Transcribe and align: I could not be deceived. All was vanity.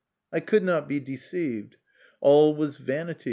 I 0.33 0.39
could 0.39 0.63
not 0.63 0.87
be 0.89 0.99
deceived. 0.99 1.77
All 2.21 2.55
was 2.55 2.77
vanity. 2.77 3.19